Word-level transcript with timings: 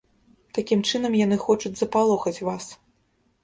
Такім 0.57 0.79
чынам 0.89 1.19
яны 1.25 1.39
хочуць 1.45 1.75
запалохаць 1.85 2.37
вас. 2.51 2.65